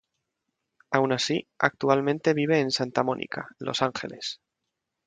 Aun 0.89 1.11
así, 1.13 1.47
actualmente 1.59 2.33
vive 2.33 2.59
en 2.59 2.71
Santa 2.71 3.03
Mónica, 3.03 3.49
Los 3.59 3.83
Ángeles. 3.83 4.41